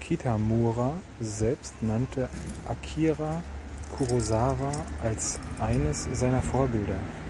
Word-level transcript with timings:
Kitamura 0.00 0.94
selbst 1.20 1.80
nannte 1.80 2.28
Akira 2.66 3.40
Kurosawa 3.94 4.72
als 5.04 5.38
eines 5.60 6.08
seiner 6.12 6.42
Vorbilder. 6.42 6.98